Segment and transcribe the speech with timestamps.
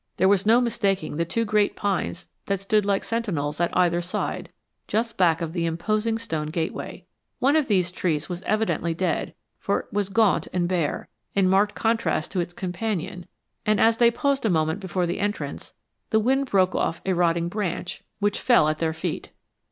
[0.17, 4.49] There was no mistaking the two great pines that stood like sentinels at either side,
[4.87, 7.05] just back of the imposing stone gateway.
[7.37, 11.75] One of these trees was evidently dead, for it was gaunt and bare, in marked
[11.75, 13.27] contrast to its companion;
[13.63, 15.75] and as they paused a moment before the entrance,
[16.09, 19.29] the wind broke off a rotting branch, which fell at her feet.